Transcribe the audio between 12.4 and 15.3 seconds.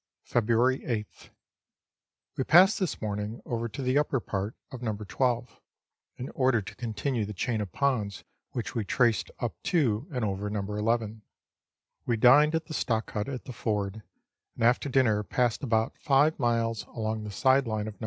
at the stock hut at the ford, and after dinner